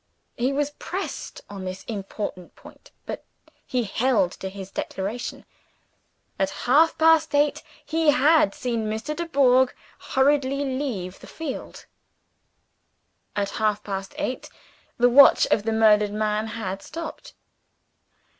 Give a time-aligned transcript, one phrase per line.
[0.35, 3.23] He was pressed on this important point; but
[3.67, 5.45] he held to his declaration.
[6.39, 9.15] At half past eight he had seen Mr.
[9.15, 11.85] Dubourg hurriedly leave the field.
[13.35, 14.49] At half past eight
[14.97, 17.35] the watch of the murdered man had stopped.